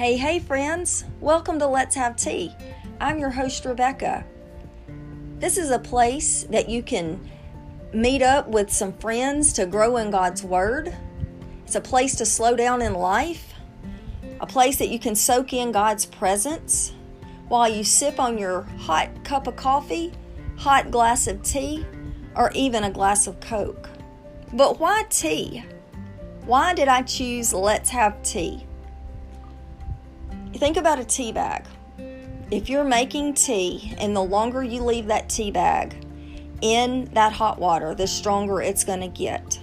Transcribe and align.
Hey, 0.00 0.16
hey, 0.16 0.38
friends! 0.38 1.04
Welcome 1.20 1.58
to 1.58 1.66
Let's 1.66 1.94
Have 1.94 2.16
Tea. 2.16 2.56
I'm 3.02 3.18
your 3.18 3.28
host, 3.28 3.66
Rebecca. 3.66 4.24
This 5.38 5.58
is 5.58 5.70
a 5.70 5.78
place 5.78 6.44
that 6.44 6.70
you 6.70 6.82
can 6.82 7.20
meet 7.92 8.22
up 8.22 8.48
with 8.48 8.72
some 8.72 8.94
friends 8.94 9.52
to 9.52 9.66
grow 9.66 9.98
in 9.98 10.10
God's 10.10 10.42
Word. 10.42 10.96
It's 11.66 11.74
a 11.74 11.82
place 11.82 12.14
to 12.14 12.24
slow 12.24 12.56
down 12.56 12.80
in 12.80 12.94
life, 12.94 13.52
a 14.40 14.46
place 14.46 14.78
that 14.78 14.88
you 14.88 14.98
can 14.98 15.14
soak 15.14 15.52
in 15.52 15.70
God's 15.70 16.06
presence 16.06 16.94
while 17.48 17.68
you 17.68 17.84
sip 17.84 18.18
on 18.18 18.38
your 18.38 18.62
hot 18.78 19.22
cup 19.22 19.48
of 19.48 19.56
coffee, 19.56 20.14
hot 20.56 20.90
glass 20.90 21.26
of 21.26 21.42
tea, 21.42 21.84
or 22.34 22.50
even 22.54 22.84
a 22.84 22.90
glass 22.90 23.26
of 23.26 23.38
Coke. 23.40 23.90
But 24.54 24.80
why 24.80 25.04
tea? 25.10 25.62
Why 26.46 26.72
did 26.72 26.88
I 26.88 27.02
choose 27.02 27.52
Let's 27.52 27.90
Have 27.90 28.22
Tea? 28.22 28.66
Think 30.54 30.76
about 30.76 30.98
a 30.98 31.04
tea 31.04 31.32
bag. 31.32 31.64
If 32.50 32.68
you're 32.68 32.84
making 32.84 33.34
tea, 33.34 33.94
and 33.98 34.14
the 34.14 34.22
longer 34.22 34.62
you 34.62 34.82
leave 34.82 35.06
that 35.06 35.28
tea 35.28 35.50
bag 35.50 35.94
in 36.60 37.06
that 37.14 37.32
hot 37.32 37.58
water, 37.58 37.94
the 37.94 38.06
stronger 38.06 38.60
it's 38.60 38.84
going 38.84 39.00
to 39.00 39.08
get. 39.08 39.60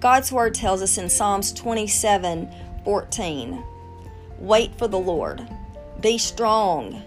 God's 0.00 0.32
word 0.32 0.54
tells 0.54 0.82
us 0.82 0.98
in 0.98 1.08
Psalms 1.08 1.52
27 1.52 2.48
14, 2.84 3.64
wait 4.38 4.76
for 4.76 4.88
the 4.88 4.98
Lord, 4.98 5.46
be 6.00 6.18
strong, 6.18 7.02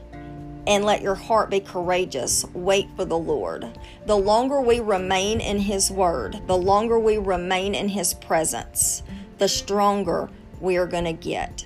and 0.67 0.83
let 0.83 1.01
your 1.01 1.15
heart 1.15 1.49
be 1.49 1.59
courageous. 1.59 2.45
Wait 2.53 2.89
for 2.95 3.05
the 3.05 3.17
Lord. 3.17 3.67
The 4.05 4.17
longer 4.17 4.61
we 4.61 4.79
remain 4.79 5.39
in 5.39 5.59
His 5.59 5.89
Word, 5.89 6.41
the 6.45 6.57
longer 6.57 6.99
we 6.99 7.17
remain 7.17 7.73
in 7.73 7.89
His 7.89 8.13
presence, 8.13 9.03
the 9.37 9.47
stronger 9.47 10.29
we 10.59 10.77
are 10.77 10.87
going 10.87 11.05
to 11.05 11.13
get. 11.13 11.65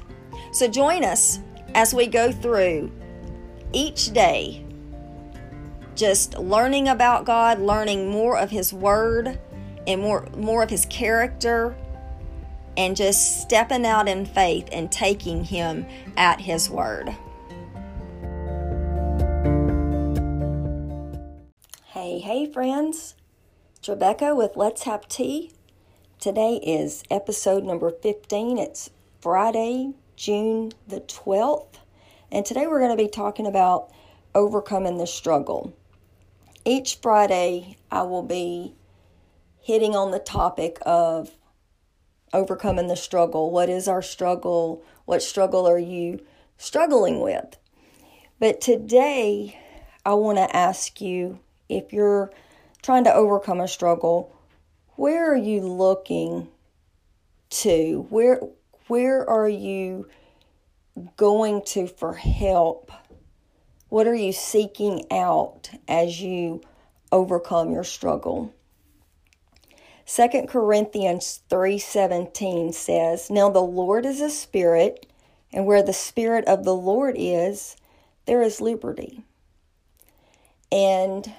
So 0.51 0.67
join 0.67 1.03
us 1.03 1.39
as 1.73 1.93
we 1.93 2.07
go 2.07 2.31
through 2.31 2.91
each 3.73 4.11
day, 4.11 4.65
just 5.95 6.37
learning 6.37 6.87
about 6.87 7.25
God, 7.25 7.59
learning 7.59 8.09
more 8.09 8.37
of 8.37 8.49
His 8.49 8.73
Word 8.73 9.39
and 9.87 10.01
more, 10.01 10.27
more 10.35 10.63
of 10.63 10.69
His 10.69 10.85
character, 10.85 11.75
and 12.77 12.95
just 12.95 13.41
stepping 13.41 13.85
out 13.85 14.07
in 14.07 14.25
faith 14.25 14.67
and 14.71 14.91
taking 14.91 15.43
Him 15.43 15.85
at 16.17 16.41
His 16.41 16.69
Word. 16.69 17.15
Hey, 21.87 22.19
hey, 22.19 22.51
friends. 22.51 23.15
It's 23.77 23.89
Rebecca 23.89 24.35
with 24.35 24.55
Let's 24.55 24.83
Have 24.83 25.07
Tea. 25.07 25.51
Today 26.19 26.55
is 26.63 27.03
episode 27.09 27.63
number 27.63 27.89
15. 27.89 28.57
It's 28.57 28.91
Friday, 29.19 29.93
June 30.21 30.71
the 30.87 31.01
12th. 31.01 31.79
And 32.31 32.45
today 32.45 32.67
we're 32.67 32.77
going 32.77 32.95
to 32.95 33.03
be 33.03 33.09
talking 33.09 33.47
about 33.47 33.89
overcoming 34.35 34.99
the 34.99 35.07
struggle. 35.07 35.75
Each 36.63 36.99
Friday, 37.01 37.77
I 37.89 38.03
will 38.03 38.21
be 38.21 38.75
hitting 39.61 39.95
on 39.95 40.11
the 40.11 40.19
topic 40.19 40.77
of 40.83 41.31
overcoming 42.33 42.87
the 42.87 42.95
struggle. 42.95 43.49
What 43.49 43.67
is 43.67 43.87
our 43.87 44.03
struggle? 44.03 44.83
What 45.05 45.23
struggle 45.23 45.67
are 45.67 45.79
you 45.79 46.23
struggling 46.55 47.21
with? 47.21 47.57
But 48.39 48.61
today, 48.61 49.59
I 50.05 50.13
want 50.13 50.37
to 50.37 50.55
ask 50.55 51.01
you 51.01 51.39
if 51.67 51.91
you're 51.91 52.31
trying 52.83 53.05
to 53.05 53.13
overcome 53.13 53.59
a 53.59 53.67
struggle, 53.67 54.35
where 54.97 55.33
are 55.33 55.35
you 55.35 55.61
looking 55.61 56.47
to? 57.49 58.05
Where 58.11 58.39
where 58.91 59.29
are 59.29 59.47
you 59.47 60.05
going 61.15 61.61
to 61.61 61.87
for 61.87 62.11
help? 62.11 62.91
What 63.87 64.05
are 64.05 64.13
you 64.13 64.33
seeking 64.33 65.05
out 65.09 65.69
as 65.87 66.21
you 66.21 66.59
overcome 67.09 67.71
your 67.71 67.85
struggle? 67.85 68.53
2 70.05 70.49
Corinthians 70.49 71.39
3:17 71.49 72.73
says, 72.73 73.29
"Now 73.29 73.49
the 73.49 73.61
Lord 73.61 74.05
is 74.05 74.19
a 74.19 74.29
spirit, 74.29 75.05
and 75.53 75.65
where 75.65 75.81
the 75.81 75.93
spirit 75.93 76.43
of 76.43 76.65
the 76.65 76.75
Lord 76.75 77.15
is, 77.17 77.77
there 78.25 78.41
is 78.41 78.59
liberty." 78.59 79.23
And 80.69 81.33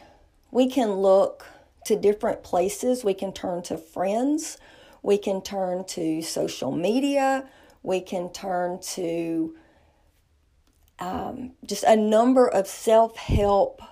we 0.50 0.70
can 0.70 1.02
look 1.02 1.44
to 1.84 1.96
different 1.96 2.42
places. 2.42 3.04
We 3.04 3.12
can 3.12 3.34
turn 3.34 3.60
to 3.64 3.76
friends. 3.76 4.56
We 5.02 5.18
can 5.18 5.42
turn 5.42 5.84
to 5.88 6.22
social 6.22 6.72
media. 6.72 7.48
We 7.82 8.00
can 8.00 8.32
turn 8.32 8.80
to 8.94 9.56
um, 10.98 11.52
just 11.66 11.84
a 11.84 11.96
number 11.96 12.46
of 12.46 12.66
self 12.66 13.16
help 13.16 13.82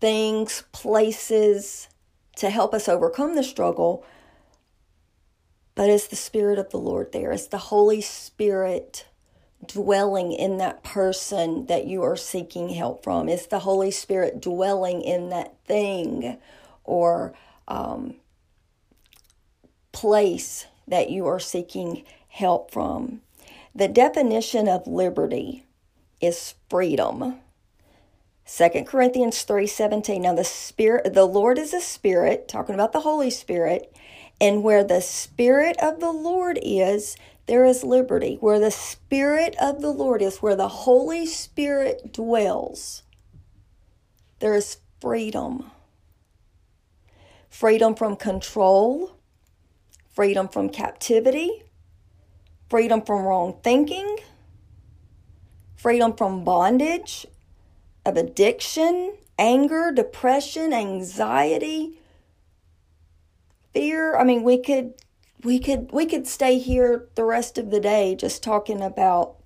things, 0.00 0.64
places 0.72 1.88
to 2.36 2.50
help 2.50 2.74
us 2.74 2.88
overcome 2.88 3.34
the 3.34 3.44
struggle. 3.44 4.04
But 5.74 5.90
it's 5.90 6.06
the 6.06 6.16
Spirit 6.16 6.58
of 6.58 6.70
the 6.70 6.78
Lord 6.78 7.12
there, 7.12 7.32
it's 7.32 7.46
the 7.46 7.58
Holy 7.58 8.00
Spirit 8.00 9.06
dwelling 9.64 10.32
in 10.32 10.58
that 10.58 10.84
person 10.84 11.66
that 11.66 11.86
you 11.86 12.02
are 12.02 12.16
seeking 12.16 12.70
help 12.70 13.02
from. 13.02 13.28
It's 13.28 13.46
the 13.46 13.60
Holy 13.60 13.90
Spirit 13.90 14.40
dwelling 14.40 15.02
in 15.02 15.30
that 15.30 15.54
thing 15.64 16.38
or 16.84 17.34
um, 17.66 18.16
place 19.96 20.66
that 20.86 21.08
you 21.08 21.26
are 21.26 21.40
seeking 21.40 22.04
help 22.28 22.70
from. 22.70 23.22
The 23.74 23.88
definition 23.88 24.68
of 24.68 24.86
liberty 24.86 25.64
is 26.20 26.52
freedom. 26.68 27.36
2 28.46 28.84
Corinthians 28.86 29.42
3:17 29.44 30.20
Now 30.20 30.34
the 30.34 30.44
spirit 30.44 31.14
the 31.14 31.24
Lord 31.24 31.58
is 31.58 31.72
a 31.72 31.80
spirit 31.80 32.46
talking 32.46 32.74
about 32.74 32.92
the 32.92 33.00
Holy 33.00 33.30
Spirit 33.30 33.90
and 34.38 34.62
where 34.62 34.84
the 34.84 35.00
spirit 35.00 35.78
of 35.78 35.98
the 36.00 36.12
Lord 36.12 36.58
is 36.62 37.16
there 37.46 37.64
is 37.64 37.82
liberty 37.82 38.36
where 38.40 38.60
the 38.60 38.70
spirit 38.70 39.56
of 39.58 39.80
the 39.80 39.90
Lord 39.90 40.20
is 40.20 40.42
where 40.42 40.56
the 40.56 40.68
Holy 40.68 41.24
Spirit 41.24 42.12
dwells 42.12 43.02
there 44.40 44.54
is 44.54 44.76
freedom 45.00 45.70
freedom 47.48 47.94
from 47.94 48.14
control 48.14 49.15
freedom 50.16 50.48
from 50.48 50.70
captivity, 50.70 51.62
freedom 52.68 53.02
from 53.02 53.22
wrong 53.22 53.60
thinking, 53.62 54.16
freedom 55.76 56.16
from 56.16 56.42
bondage, 56.42 57.26
of 58.04 58.16
addiction, 58.16 59.14
anger, 59.38 59.92
depression, 59.92 60.72
anxiety, 60.72 62.00
fear. 63.74 64.16
I 64.16 64.24
mean, 64.24 64.42
we 64.42 64.58
could 64.58 64.94
we 65.44 65.58
could 65.58 65.92
we 65.92 66.06
could 66.06 66.26
stay 66.26 66.58
here 66.58 67.06
the 67.14 67.24
rest 67.24 67.58
of 67.58 67.70
the 67.70 67.78
day 67.78 68.14
just 68.14 68.42
talking 68.42 68.80
about 68.80 69.36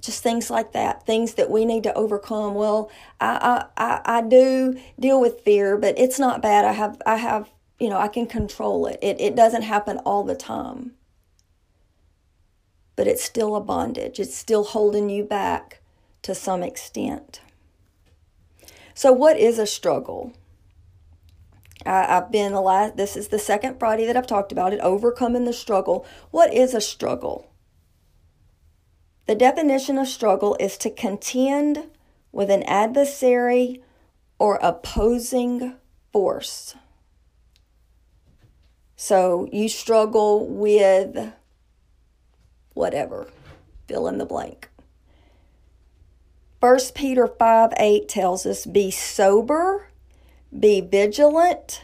just 0.00 0.22
things 0.22 0.50
like 0.50 0.72
that 0.72 1.06
things 1.06 1.34
that 1.34 1.50
we 1.50 1.64
need 1.64 1.82
to 1.82 1.94
overcome 1.94 2.54
well 2.54 2.90
I, 3.20 3.66
I 3.76 4.00
i 4.04 4.20
do 4.22 4.78
deal 4.98 5.20
with 5.20 5.42
fear 5.42 5.76
but 5.76 5.98
it's 5.98 6.18
not 6.18 6.42
bad 6.42 6.64
i 6.64 6.72
have 6.72 7.00
i 7.06 7.16
have 7.16 7.48
you 7.78 7.88
know, 7.88 7.98
I 7.98 8.08
can 8.08 8.26
control 8.26 8.86
it. 8.86 8.98
It, 9.02 9.20
it 9.20 9.36
doesn't 9.36 9.62
happen 9.62 9.98
all 9.98 10.22
the 10.24 10.34
time. 10.34 10.92
But 12.96 13.06
it's 13.06 13.24
still 13.24 13.56
a 13.56 13.60
bondage. 13.60 14.20
It's 14.20 14.36
still 14.36 14.64
holding 14.64 15.10
you 15.10 15.24
back 15.24 15.80
to 16.22 16.34
some 16.34 16.62
extent. 16.62 17.40
So, 18.94 19.12
what 19.12 19.36
is 19.36 19.58
a 19.58 19.66
struggle? 19.66 20.32
I, 21.84 22.04
have 22.04 22.30
been 22.30 22.52
the 22.52 22.60
last, 22.60 22.96
this 22.96 23.16
is 23.16 23.28
the 23.28 23.38
second 23.38 23.78
Friday 23.78 24.06
that 24.06 24.16
I've 24.16 24.26
talked 24.26 24.52
about 24.52 24.72
it, 24.72 24.80
overcoming 24.80 25.44
the 25.44 25.52
struggle. 25.52 26.06
What 26.30 26.54
is 26.54 26.72
a 26.72 26.80
struggle? 26.80 27.50
The 29.26 29.34
definition 29.34 29.98
of 29.98 30.06
struggle 30.06 30.56
is 30.60 30.78
to 30.78 30.90
contend 30.90 31.90
with 32.30 32.50
an 32.50 32.62
adversary 32.64 33.82
or 34.38 34.58
opposing 34.62 35.74
force. 36.12 36.74
So 38.96 39.48
you 39.52 39.68
struggle 39.68 40.46
with 40.46 41.32
whatever, 42.74 43.28
fill 43.88 44.06
in 44.08 44.18
the 44.18 44.26
blank. 44.26 44.68
1 46.60 46.78
Peter 46.94 47.26
5 47.26 47.72
8 47.76 48.08
tells 48.08 48.46
us, 48.46 48.64
Be 48.64 48.90
sober, 48.90 49.88
be 50.58 50.80
vigilant, 50.80 51.82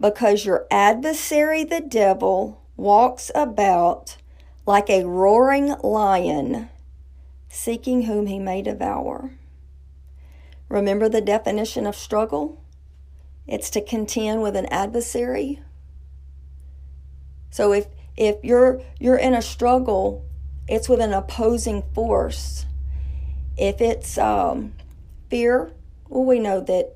because 0.00 0.44
your 0.44 0.66
adversary, 0.70 1.64
the 1.64 1.80
devil, 1.80 2.62
walks 2.76 3.30
about 3.34 4.18
like 4.66 4.90
a 4.90 5.04
roaring 5.04 5.68
lion, 5.82 6.68
seeking 7.48 8.02
whom 8.02 8.26
he 8.26 8.38
may 8.38 8.60
devour. 8.60 9.30
Remember 10.68 11.08
the 11.08 11.20
definition 11.20 11.86
of 11.86 11.94
struggle? 11.94 12.62
It's 13.46 13.70
to 13.70 13.80
contend 13.80 14.42
with 14.42 14.56
an 14.56 14.66
adversary 14.66 15.60
so 17.50 17.72
if 17.72 17.86
if 18.16 18.36
you're 18.42 18.80
you're 18.98 19.16
in 19.16 19.34
a 19.34 19.42
struggle 19.42 20.26
it's 20.68 20.88
with 20.88 21.00
an 21.00 21.12
opposing 21.12 21.82
force. 21.94 22.66
If 23.56 23.80
it's 23.80 24.18
um, 24.18 24.74
fear, 25.30 25.72
well, 26.08 26.24
we 26.24 26.38
know 26.38 26.60
that 26.60 26.94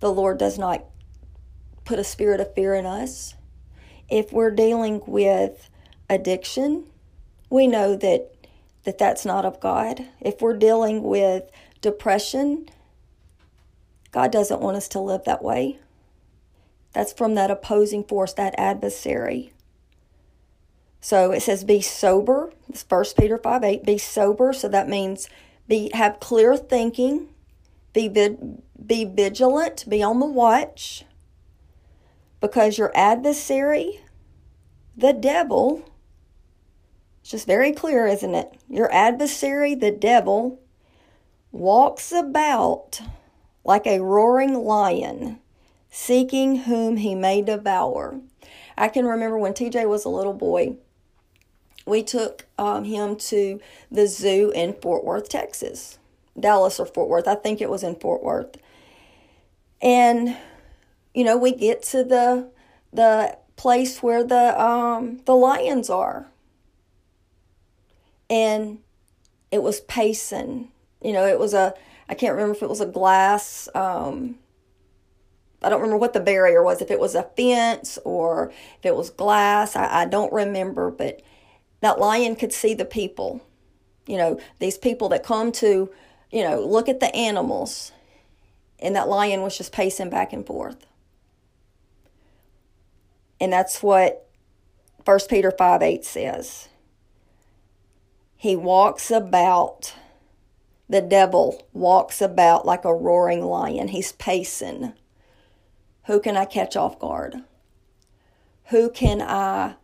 the 0.00 0.12
Lord 0.12 0.38
does 0.38 0.58
not 0.58 0.84
put 1.84 1.98
a 1.98 2.04
spirit 2.04 2.40
of 2.40 2.54
fear 2.54 2.74
in 2.74 2.86
us. 2.86 3.34
If 4.08 4.32
we're 4.32 4.52
dealing 4.52 5.02
with 5.06 5.68
addiction, 6.08 6.84
we 7.50 7.66
know 7.66 7.96
that 7.96 8.30
that 8.84 8.98
that's 8.98 9.26
not 9.26 9.44
of 9.44 9.60
God. 9.60 10.06
If 10.20 10.40
we're 10.40 10.56
dealing 10.56 11.02
with 11.02 11.50
depression, 11.82 12.68
God 14.12 14.32
doesn't 14.32 14.62
want 14.62 14.76
us 14.76 14.88
to 14.88 15.00
live 15.00 15.24
that 15.24 15.42
way. 15.42 15.78
That's 16.94 17.12
from 17.12 17.34
that 17.34 17.50
opposing 17.50 18.04
force, 18.04 18.32
that 18.34 18.54
adversary. 18.56 19.52
So 21.00 21.32
it 21.32 21.42
says 21.42 21.64
be 21.64 21.80
sober. 21.80 22.52
It's 22.68 22.84
1 22.88 23.04
Peter 23.18 23.38
5 23.38 23.64
8. 23.64 23.84
Be 23.84 23.98
sober. 23.98 24.52
So 24.52 24.68
that 24.68 24.88
means 24.88 25.28
be 25.68 25.90
have 25.94 26.20
clear 26.20 26.56
thinking, 26.56 27.28
be 27.92 28.08
be 28.08 29.04
vigilant, 29.04 29.84
be 29.88 30.02
on 30.02 30.20
the 30.20 30.26
watch. 30.26 31.04
Because 32.40 32.78
your 32.78 32.92
adversary, 32.94 34.00
the 34.96 35.12
devil, 35.12 35.84
it's 37.20 37.30
just 37.30 37.46
very 37.46 37.72
clear, 37.72 38.06
isn't 38.06 38.34
it? 38.34 38.54
Your 38.68 38.92
adversary, 38.92 39.74
the 39.74 39.90
devil, 39.90 40.60
walks 41.50 42.12
about 42.12 43.00
like 43.64 43.86
a 43.86 44.00
roaring 44.00 44.54
lion, 44.54 45.40
seeking 45.90 46.56
whom 46.60 46.96
he 46.96 47.14
may 47.14 47.42
devour. 47.42 48.20
I 48.76 48.88
can 48.88 49.04
remember 49.04 49.36
when 49.36 49.52
TJ 49.52 49.88
was 49.88 50.04
a 50.04 50.08
little 50.08 50.32
boy, 50.32 50.76
we 51.88 52.02
took 52.02 52.46
um, 52.58 52.84
him 52.84 53.16
to 53.16 53.60
the 53.90 54.06
zoo 54.06 54.52
in 54.54 54.74
Fort 54.74 55.04
Worth, 55.04 55.28
Texas. 55.28 55.98
Dallas 56.38 56.78
or 56.78 56.86
Fort 56.86 57.08
Worth. 57.08 57.28
I 57.28 57.34
think 57.34 57.60
it 57.60 57.70
was 57.70 57.82
in 57.82 57.96
Fort 57.96 58.22
Worth. 58.22 58.56
And 59.80 60.36
you 61.14 61.24
know, 61.24 61.36
we 61.36 61.52
get 61.52 61.82
to 61.84 62.04
the 62.04 62.50
the 62.92 63.36
place 63.56 64.02
where 64.02 64.22
the 64.22 64.60
um 64.60 65.20
the 65.24 65.34
lions 65.34 65.90
are 65.90 66.28
and 68.30 68.78
it 69.50 69.62
was 69.62 69.80
pacing. 69.80 70.70
You 71.02 71.12
know, 71.12 71.26
it 71.26 71.38
was 71.38 71.54
a 71.54 71.74
I 72.08 72.14
can't 72.14 72.34
remember 72.34 72.54
if 72.54 72.62
it 72.62 72.68
was 72.68 72.80
a 72.80 72.86
glass. 72.86 73.68
Um, 73.74 74.36
I 75.62 75.68
don't 75.68 75.80
remember 75.80 75.98
what 75.98 76.12
the 76.12 76.20
barrier 76.20 76.62
was. 76.62 76.80
If 76.80 76.90
it 76.90 77.00
was 77.00 77.14
a 77.14 77.24
fence 77.36 77.98
or 78.04 78.50
if 78.78 78.86
it 78.86 78.94
was 78.94 79.10
glass, 79.10 79.76
I, 79.76 80.02
I 80.02 80.04
don't 80.06 80.32
remember. 80.32 80.90
But 80.90 81.20
that 81.80 81.98
lion 81.98 82.36
could 82.36 82.52
see 82.52 82.74
the 82.74 82.84
people. 82.84 83.42
You 84.06 84.16
know, 84.16 84.40
these 84.58 84.78
people 84.78 85.08
that 85.10 85.22
come 85.22 85.52
to, 85.52 85.90
you 86.30 86.42
know, 86.42 86.60
look 86.64 86.88
at 86.88 87.00
the 87.00 87.14
animals, 87.14 87.92
and 88.78 88.96
that 88.96 89.08
lion 89.08 89.42
was 89.42 89.56
just 89.56 89.72
pacing 89.72 90.10
back 90.10 90.32
and 90.32 90.46
forth. 90.46 90.86
And 93.40 93.52
that's 93.52 93.82
what 93.82 94.28
First 95.04 95.30
Peter 95.30 95.50
5 95.50 95.82
8 95.82 96.04
says. 96.04 96.68
He 98.36 98.56
walks 98.56 99.10
about, 99.10 99.94
the 100.88 101.00
devil 101.00 101.66
walks 101.72 102.20
about 102.20 102.64
like 102.64 102.84
a 102.84 102.94
roaring 102.94 103.44
lion. 103.44 103.88
He's 103.88 104.12
pacing. 104.12 104.92
Who 106.06 106.20
can 106.20 106.36
I 106.36 106.44
catch 106.44 106.76
off 106.76 106.98
guard? 106.98 107.42
Who 108.66 108.90
can 108.90 109.20
I 109.20 109.74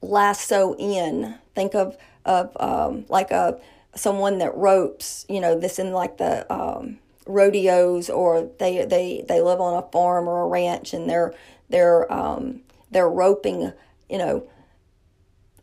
lasso 0.00 0.74
in? 0.76 1.34
Think 1.54 1.74
of 1.74 1.96
of 2.24 2.56
um, 2.60 3.06
like 3.08 3.30
a 3.30 3.60
someone 3.94 4.38
that 4.38 4.56
ropes. 4.56 5.26
You 5.28 5.40
know, 5.40 5.58
this 5.58 5.78
in 5.78 5.92
like 5.92 6.18
the 6.18 6.50
um, 6.52 6.98
rodeos, 7.26 8.10
or 8.10 8.50
they 8.58 8.84
they 8.84 9.24
they 9.28 9.40
live 9.40 9.60
on 9.60 9.82
a 9.82 9.86
farm 9.90 10.28
or 10.28 10.42
a 10.42 10.46
ranch, 10.48 10.92
and 10.94 11.08
they're 11.08 11.34
they're 11.68 12.10
um, 12.12 12.62
they're 12.90 13.08
roping. 13.08 13.72
You 14.08 14.18
know, 14.18 14.48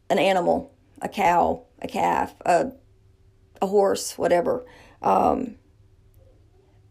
an 0.09 0.19
animal 0.19 0.71
a 1.01 1.09
cow, 1.09 1.63
a 1.81 1.88
calf, 1.88 2.35
a, 2.45 2.71
a 3.61 3.67
horse, 3.67 4.17
whatever. 4.17 4.65
Um, 5.01 5.55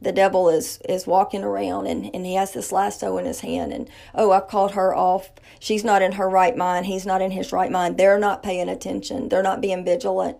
the 0.00 0.12
devil 0.12 0.48
is 0.48 0.80
is 0.88 1.06
walking 1.06 1.42
around 1.42 1.86
and, 1.86 2.14
and 2.14 2.26
he 2.26 2.34
has 2.34 2.52
this 2.52 2.72
lasso 2.72 3.16
in 3.16 3.24
his 3.24 3.40
hand 3.40 3.72
and 3.72 3.88
oh 4.14 4.32
I've 4.32 4.48
called 4.48 4.72
her 4.72 4.94
off. 4.94 5.30
She's 5.58 5.84
not 5.84 6.02
in 6.02 6.12
her 6.12 6.28
right 6.28 6.56
mind. 6.56 6.86
He's 6.86 7.06
not 7.06 7.22
in 7.22 7.30
his 7.30 7.52
right 7.52 7.70
mind. 7.70 7.96
They're 7.96 8.18
not 8.18 8.42
paying 8.42 8.68
attention. 8.68 9.28
They're 9.28 9.42
not 9.42 9.60
being 9.60 9.84
vigilant. 9.84 10.38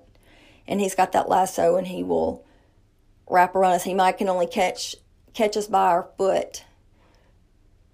And 0.66 0.80
he's 0.80 0.94
got 0.94 1.12
that 1.12 1.28
lasso 1.28 1.76
and 1.76 1.86
he 1.86 2.02
will 2.02 2.44
wrap 3.28 3.54
around 3.54 3.72
us. 3.72 3.84
He 3.84 3.94
might 3.94 4.18
can 4.18 4.28
only 4.28 4.46
catch 4.46 4.96
catch 5.32 5.56
us 5.56 5.66
by 5.66 5.86
our 5.88 6.08
foot. 6.18 6.64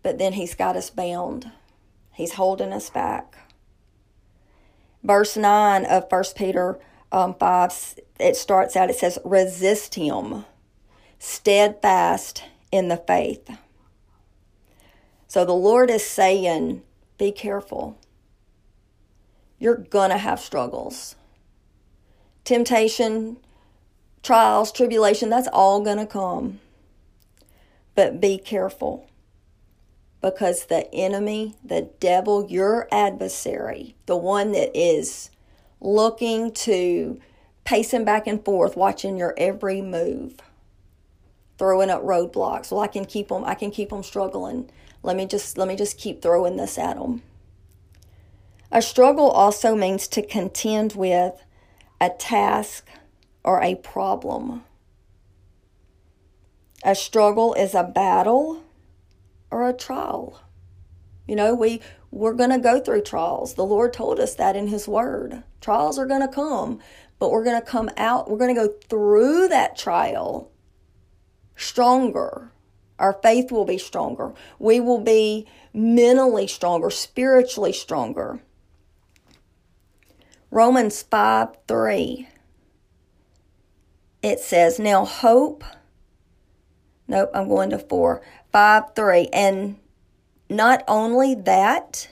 But 0.03 0.19
then 0.19 0.33
he's 0.33 0.55
got 0.55 0.77
us 0.77 0.91
bound. 0.91 1.51
He's 2.13 2.35
holding 2.35 2.73
us 2.73 2.91
back 2.91 3.37
verse 5.03 5.37
9 5.37 5.85
of 5.87 6.07
1 6.09 6.25
Peter 6.37 6.79
um, 7.13 7.35
5, 7.35 7.99
it 8.19 8.37
starts 8.37 8.77
out, 8.77 8.91
it 8.91 8.97
says, 8.97 9.19
resist 9.25 9.95
him, 9.95 10.45
steadfast 11.21 12.43
in 12.73 12.89
the 12.89 12.97
faith. 12.97 13.49
So 15.29 15.45
the 15.45 15.53
Lord 15.53 15.91
is 15.91 16.05
saying, 16.05 16.83
be 17.19 17.31
careful. 17.31 17.97
You're 19.59 19.77
going 19.77 20.11
to 20.11 20.17
have 20.17 20.41
struggles. 20.41 21.15
Temptation, 22.45 23.37
trials, 24.23 24.73
tribulation, 24.73 25.29
that's 25.29 25.49
all 25.53 25.83
going 25.83 25.99
to 25.99 26.07
come. 26.07 26.59
But 27.95 28.21
be 28.21 28.39
careful 28.39 29.07
because 30.23 30.67
the 30.67 30.93
enemy, 30.95 31.55
the 31.63 31.91
devil, 32.01 32.47
your 32.49 32.89
adversary, 32.91 33.95
the 34.07 34.17
one 34.17 34.53
that 34.53 34.71
is 34.75 35.31
looking 35.81 36.53
to 36.53 37.21
pacing 37.65 38.05
back 38.05 38.27
and 38.27 38.43
forth, 38.45 38.77
watching 38.77 39.19
your 39.19 39.35
every 39.37 39.83
move, 39.83 40.37
throwing 41.61 41.91
up 41.91 42.03
roadblocks. 42.03 42.73
Well, 42.73 42.81
I 42.81 42.87
can 42.87 43.05
keep 43.05 43.29
them. 43.29 43.45
I 43.45 43.55
can 43.55 43.71
keep 43.71 43.91
them 43.91 44.03
struggling. 44.03 44.71
Let 45.03 45.15
me 45.15 45.27
just 45.27 45.59
let 45.59 45.69
me 45.69 45.77
just 45.77 45.99
keep 45.99 46.23
throwing 46.23 46.57
this 46.57 46.79
at 46.79 46.97
them. 46.97 47.23
A 48.73 48.81
struggle 48.81 49.31
also 49.31 49.77
means 49.77 50.09
to 50.09 50.27
contend 50.27 50.95
with 50.95 51.45
a 52.01 52.09
task 52.09 52.89
or 53.45 53.63
a 53.63 53.75
problem. 53.75 54.65
A 56.83 56.95
struggle 56.95 57.53
is 57.53 57.75
a 57.75 57.85
battle 57.85 58.63
or 59.51 59.69
a 59.69 59.75
trial. 59.75 60.41
You 61.29 61.37
know, 61.37 61.55
we 61.55 61.83
we're 62.11 62.33
going 62.33 62.51
to 62.51 62.59
go 62.59 62.81
through 62.81 63.03
trials. 63.03 63.55
The 63.55 63.67
Lord 63.67 63.93
told 63.93 64.19
us 64.19 64.35
that 64.37 64.57
in 64.57 64.69
his 64.69 64.89
word. 64.89 65.43
Trials 65.61 65.99
are 65.99 66.07
going 66.07 66.23
to 66.23 66.35
come, 66.35 66.81
but 67.19 67.31
we're 67.31 67.45
going 67.45 67.61
to 67.61 67.67
come 67.67 67.91
out, 67.99 68.31
we're 68.31 68.39
going 68.39 68.55
to 68.55 68.67
go 68.67 68.75
through 68.89 69.49
that 69.49 69.77
trial 69.77 70.50
stronger. 71.61 72.51
Our 72.99 73.15
faith 73.23 73.51
will 73.51 73.65
be 73.65 73.79
stronger. 73.79 74.33
We 74.59 74.81
will 74.81 75.01
be 75.01 75.47
mentally 75.73 76.47
stronger, 76.47 76.91
spiritually 76.91 77.73
stronger. 77.73 78.41
Romans 80.51 81.03
5 81.03 81.49
3. 81.67 82.29
It 84.23 84.41
says, 84.41 84.79
Now 84.79 85.05
hope. 85.05 85.65
Nope, 87.09 87.31
I'm 87.35 87.49
going 87.49 87.71
to 87.71 87.79
4. 87.79 88.21
5 88.53 88.95
3. 88.95 89.29
And 89.33 89.79
not 90.49 90.83
only 90.89 91.35
that, 91.37 92.09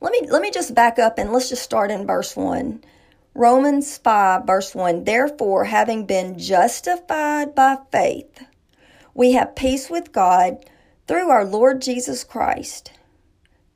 let 0.00 0.12
me 0.12 0.28
let 0.28 0.42
me 0.42 0.50
just 0.50 0.74
back 0.74 0.98
up 0.98 1.18
and 1.18 1.32
let's 1.32 1.48
just 1.48 1.62
start 1.62 1.90
in 1.90 2.06
verse 2.06 2.36
1. 2.36 2.84
Romans 3.34 3.96
5 3.98 4.46
verse 4.46 4.74
1. 4.74 5.04
Therefore, 5.04 5.64
having 5.64 6.04
been 6.04 6.38
justified 6.38 7.54
by 7.54 7.78
faith, 7.90 8.44
we 9.14 9.32
have 9.32 9.56
peace 9.56 9.88
with 9.88 10.12
God 10.12 10.64
through 11.06 11.30
our 11.30 11.44
Lord 11.44 11.80
Jesus 11.80 12.24
Christ, 12.24 12.92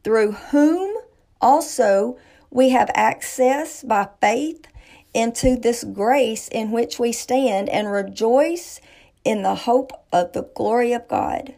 through 0.04 0.32
whom 0.32 0.96
also 1.40 2.18
we 2.50 2.70
have 2.70 2.90
access 2.94 3.82
by 3.82 4.08
faith 4.20 4.66
into 5.14 5.56
this 5.56 5.84
grace 5.84 6.48
in 6.48 6.70
which 6.70 6.98
we 6.98 7.12
stand 7.12 7.70
and 7.70 7.90
rejoice 7.90 8.80
in 9.24 9.42
the 9.42 9.54
hope 9.54 9.90
of 10.12 10.32
the 10.32 10.42
glory 10.54 10.92
of 10.92 11.08
God. 11.08 11.54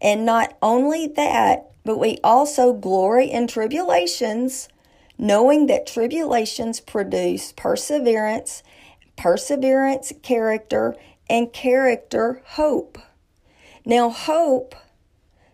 And 0.00 0.24
not 0.24 0.56
only 0.62 1.06
that, 1.08 1.70
but 1.84 1.98
we 1.98 2.18
also 2.24 2.72
glory 2.72 3.30
in 3.30 3.46
tribulations, 3.46 4.68
knowing 5.18 5.66
that 5.66 5.86
tribulations 5.86 6.80
produce 6.80 7.52
perseverance, 7.52 8.62
perseverance, 9.16 10.12
character, 10.22 10.96
and 11.28 11.52
character, 11.52 12.42
hope. 12.44 12.98
Now, 13.84 14.10
hope 14.10 14.74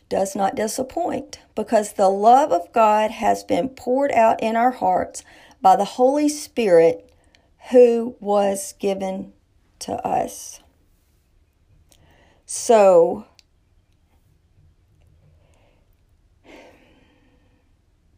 does 0.08 0.34
not 0.34 0.56
disappoint 0.56 1.40
because 1.54 1.92
the 1.92 2.08
love 2.08 2.52
of 2.52 2.72
God 2.72 3.10
has 3.10 3.44
been 3.44 3.68
poured 3.68 4.12
out 4.12 4.42
in 4.42 4.56
our 4.56 4.72
hearts 4.72 5.22
by 5.62 5.76
the 5.76 5.84
Holy 5.84 6.28
Spirit 6.28 7.12
who 7.70 8.16
was 8.20 8.74
given 8.78 9.32
to 9.80 9.94
us. 10.06 10.60
So, 12.46 13.26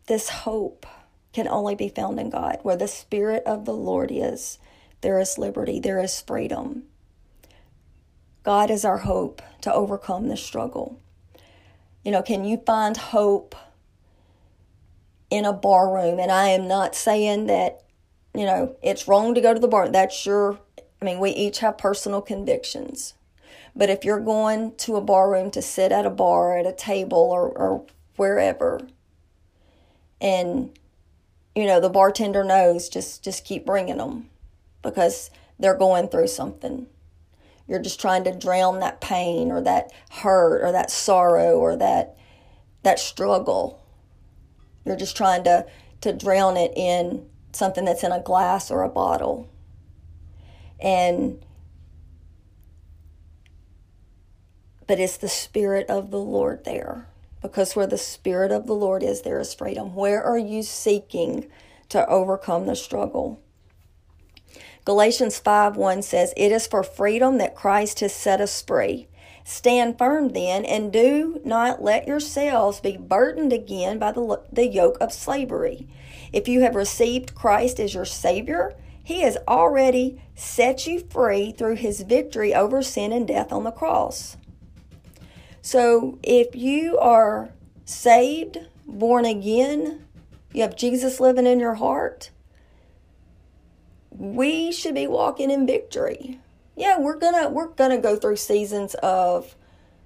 this 0.06 0.28
hope 0.28 0.86
can 1.32 1.48
only 1.48 1.74
be 1.74 1.88
found 1.88 2.20
in 2.20 2.30
God. 2.30 2.58
Where 2.62 2.76
the 2.76 2.88
Spirit 2.88 3.42
of 3.46 3.64
the 3.64 3.74
Lord 3.74 4.10
is, 4.12 4.58
there 5.00 5.18
is 5.18 5.38
liberty, 5.38 5.80
there 5.80 6.00
is 6.00 6.20
freedom. 6.20 6.84
God 8.42 8.70
is 8.70 8.84
our 8.84 8.98
hope 8.98 9.40
to 9.62 9.72
overcome 9.72 10.28
the 10.28 10.36
struggle. 10.36 11.00
You 12.04 12.10
know, 12.10 12.22
can 12.22 12.44
you 12.44 12.58
find 12.66 12.96
hope 12.96 13.54
in 15.30 15.44
a 15.44 15.52
bar 15.52 15.92
room? 15.92 16.18
And 16.18 16.32
I 16.32 16.48
am 16.48 16.66
not 16.66 16.96
saying 16.96 17.46
that, 17.46 17.84
you 18.34 18.44
know, 18.44 18.76
it's 18.82 19.06
wrong 19.06 19.34
to 19.34 19.40
go 19.40 19.54
to 19.54 19.60
the 19.60 19.68
bar. 19.68 19.88
That's 19.88 20.26
your, 20.26 20.58
I 21.00 21.04
mean, 21.04 21.20
we 21.20 21.30
each 21.30 21.60
have 21.60 21.78
personal 21.78 22.20
convictions. 22.20 23.14
But 23.74 23.88
if 23.88 24.04
you're 24.04 24.20
going 24.20 24.74
to 24.78 24.96
a 24.96 25.00
bar 25.00 25.30
room 25.30 25.50
to 25.52 25.62
sit 25.62 25.92
at 25.92 26.04
a 26.04 26.10
bar, 26.10 26.58
at 26.58 26.66
a 26.66 26.72
table, 26.72 27.18
or, 27.18 27.48
or 27.48 27.86
wherever, 28.16 28.80
and 30.20 30.70
you 31.54 31.66
know 31.66 31.80
the 31.80 31.90
bartender 31.90 32.44
knows 32.44 32.88
just 32.88 33.22
just 33.22 33.44
keep 33.44 33.66
bringing 33.66 33.98
them 33.98 34.30
because 34.82 35.30
they're 35.58 35.76
going 35.76 36.08
through 36.08 36.28
something. 36.28 36.86
You're 37.68 37.82
just 37.82 38.00
trying 38.00 38.24
to 38.24 38.36
drown 38.36 38.80
that 38.80 39.00
pain 39.00 39.52
or 39.52 39.60
that 39.62 39.92
hurt 40.10 40.62
or 40.62 40.72
that 40.72 40.90
sorrow 40.90 41.58
or 41.58 41.76
that 41.76 42.16
that 42.82 42.98
struggle. 42.98 43.80
You're 44.84 44.96
just 44.96 45.16
trying 45.16 45.44
to 45.44 45.66
to 46.00 46.12
drown 46.12 46.56
it 46.56 46.72
in 46.76 47.26
something 47.52 47.84
that's 47.84 48.02
in 48.02 48.12
a 48.12 48.20
glass 48.20 48.70
or 48.70 48.82
a 48.82 48.88
bottle. 48.88 49.48
And 50.80 51.44
but 54.86 54.98
it's 54.98 55.16
the 55.16 55.28
spirit 55.28 55.88
of 55.88 56.10
the 56.10 56.18
lord 56.18 56.64
there 56.64 57.06
because 57.42 57.74
where 57.74 57.86
the 57.86 57.98
Spirit 57.98 58.52
of 58.52 58.66
the 58.66 58.74
Lord 58.74 59.02
is, 59.02 59.22
there 59.22 59.40
is 59.40 59.52
freedom. 59.52 59.94
Where 59.94 60.22
are 60.22 60.38
you 60.38 60.62
seeking 60.62 61.50
to 61.88 62.08
overcome 62.08 62.66
the 62.66 62.76
struggle? 62.76 63.42
Galatians 64.84 65.38
5 65.38 65.76
1 65.76 66.02
says, 66.02 66.32
It 66.36 66.52
is 66.52 66.66
for 66.66 66.82
freedom 66.82 67.38
that 67.38 67.54
Christ 67.54 68.00
has 68.00 68.14
set 68.14 68.40
us 68.40 68.62
free. 68.62 69.08
Stand 69.44 69.98
firm 69.98 70.30
then, 70.30 70.64
and 70.64 70.92
do 70.92 71.40
not 71.44 71.82
let 71.82 72.06
yourselves 72.06 72.80
be 72.80 72.96
burdened 72.96 73.52
again 73.52 73.98
by 73.98 74.12
the, 74.12 74.40
the 74.52 74.66
yoke 74.66 74.98
of 75.00 75.12
slavery. 75.12 75.88
If 76.32 76.48
you 76.48 76.62
have 76.62 76.76
received 76.76 77.34
Christ 77.34 77.80
as 77.80 77.94
your 77.94 78.04
Savior, 78.04 78.74
He 79.02 79.22
has 79.22 79.36
already 79.48 80.22
set 80.36 80.86
you 80.86 81.00
free 81.00 81.52
through 81.52 81.76
His 81.76 82.02
victory 82.02 82.54
over 82.54 82.82
sin 82.82 83.12
and 83.12 83.26
death 83.26 83.52
on 83.52 83.64
the 83.64 83.72
cross. 83.72 84.36
So 85.62 86.18
if 86.24 86.56
you 86.56 86.98
are 86.98 87.50
saved, 87.84 88.58
born 88.84 89.24
again, 89.24 90.04
you 90.52 90.62
have 90.62 90.76
Jesus 90.76 91.20
living 91.20 91.46
in 91.46 91.60
your 91.60 91.74
heart, 91.74 92.30
we 94.10 94.72
should 94.72 94.96
be 94.96 95.06
walking 95.06 95.50
in 95.50 95.66
victory. 95.66 96.40
Yeah, 96.76 96.98
we're 96.98 97.16
going 97.16 97.40
to 97.40 97.48
we're 97.48 97.68
going 97.68 97.90
to 97.90 97.98
go 97.98 98.16
through 98.16 98.36
seasons 98.36 98.94
of 98.96 99.54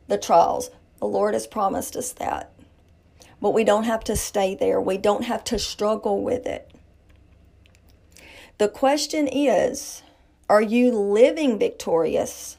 the 0.09 0.19
trials. 0.19 0.71
The 1.01 1.07
Lord 1.07 1.35
has 1.35 1.47
promised 1.47 1.97
us 1.97 2.13
that. 2.13 2.53
But 3.41 3.55
we 3.55 3.65
don't 3.65 3.85
have 3.85 4.05
to 4.05 4.17
stay 4.17 4.55
there. 4.55 4.81
We 4.81 4.99
don't 4.99 5.25
have 5.25 5.45
to 5.45 5.59
struggle 5.59 6.23
with 6.23 6.47
it. 6.47 6.71
The 8.59 8.69
question 8.69 9.27
is, 9.27 10.03
are 10.49 10.63
you 10.63 10.91
living 10.91 11.59
victorious 11.59 12.57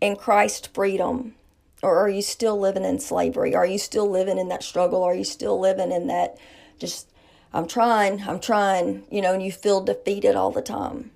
in 0.00 0.16
Christ's 0.16 0.68
freedom? 0.68 1.34
Or 1.82 1.98
are 1.98 2.08
you 2.08 2.22
still 2.22 2.58
living 2.58 2.84
in 2.84 2.98
slavery? 2.98 3.54
Are 3.54 3.66
you 3.66 3.78
still 3.78 4.08
living 4.08 4.38
in 4.38 4.48
that 4.48 4.62
struggle? 4.62 5.02
Are 5.02 5.14
you 5.14 5.24
still 5.24 5.58
living 5.58 5.92
in 5.92 6.08
that 6.08 6.36
just, 6.78 7.10
I'm 7.52 7.66
trying, 7.66 8.22
I'm 8.22 8.40
trying, 8.40 9.04
you 9.10 9.22
know, 9.22 9.32
and 9.32 9.42
you 9.42 9.50
feel 9.50 9.80
defeated 9.80 10.36
all 10.36 10.50
the 10.50 10.62
time? 10.62 11.10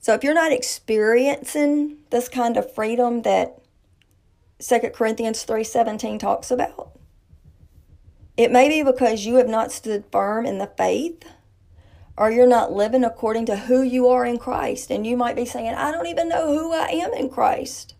So 0.00 0.14
if 0.14 0.24
you're 0.24 0.32
not 0.32 0.52
experiencing 0.52 1.98
this 2.08 2.28
kind 2.28 2.56
of 2.56 2.72
freedom 2.74 3.22
that 3.22 3.58
2 4.58 4.90
Corinthians 4.94 5.44
3:17 5.44 6.18
talks 6.18 6.50
about, 6.50 6.92
it 8.36 8.50
may 8.50 8.68
be 8.68 8.82
because 8.82 9.26
you 9.26 9.34
have 9.34 9.48
not 9.48 9.72
stood 9.72 10.04
firm 10.10 10.46
in 10.46 10.56
the 10.56 10.70
faith 10.78 11.24
or 12.16 12.30
you're 12.30 12.46
not 12.46 12.72
living 12.72 13.04
according 13.04 13.44
to 13.46 13.56
who 13.56 13.82
you 13.82 14.08
are 14.08 14.24
in 14.24 14.38
Christ. 14.38 14.90
And 14.90 15.06
you 15.06 15.16
might 15.16 15.36
be 15.36 15.44
saying, 15.44 15.74
I 15.74 15.90
don't 15.90 16.06
even 16.06 16.28
know 16.28 16.48
who 16.48 16.72
I 16.72 16.88
am 16.88 17.12
in 17.12 17.28
Christ. 17.28 17.94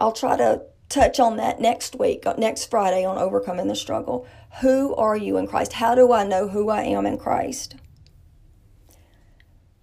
I'll 0.00 0.12
try 0.12 0.36
to 0.38 0.62
touch 0.88 1.20
on 1.20 1.36
that 1.36 1.60
next 1.60 1.94
week, 1.94 2.26
uh, 2.26 2.34
next 2.38 2.70
Friday 2.70 3.04
on 3.04 3.18
Overcoming 3.18 3.68
the 3.68 3.76
Struggle. 3.76 4.26
Who 4.62 4.94
are 4.96 5.16
you 5.16 5.36
in 5.36 5.46
Christ? 5.46 5.74
How 5.74 5.94
do 5.94 6.10
I 6.12 6.24
know 6.24 6.48
who 6.48 6.70
I 6.70 6.82
am 6.82 7.04
in 7.04 7.18
Christ? 7.18 7.76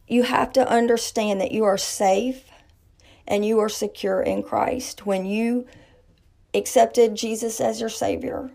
You 0.07 0.23
have 0.23 0.51
to 0.53 0.67
understand 0.67 1.39
that 1.39 1.51
you 1.51 1.63
are 1.63 1.77
safe 1.77 2.45
and 3.27 3.45
you 3.45 3.59
are 3.59 3.69
secure 3.69 4.21
in 4.21 4.41
Christ. 4.41 5.05
When 5.05 5.25
you 5.25 5.67
accepted 6.53 7.15
Jesus 7.15 7.61
as 7.61 7.79
your 7.79 7.89
Savior, 7.89 8.51